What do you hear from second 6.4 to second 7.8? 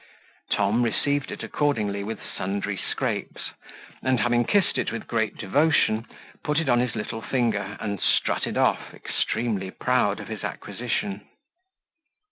put it on his little finger,